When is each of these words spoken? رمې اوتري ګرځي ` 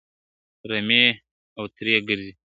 رمې 0.69 1.05
اوتري 1.59 1.93
ګرځي 2.07 2.31
` 2.35 2.39